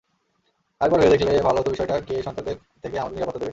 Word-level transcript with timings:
আরেকবার 0.81 0.99
ভেবে 1.01 1.13
দেখলে 1.13 1.45
ভালো 1.47 1.57
হতো 1.59 1.69
বিষয়টা 1.69 1.95
কে 1.99 2.13
এই 2.15 2.23
শয়তানদের 2.23 2.57
থেকে 2.83 2.95
আমাদের 2.99 3.15
নিরাপত্তা 3.15 3.39
দেবে? 3.39 3.49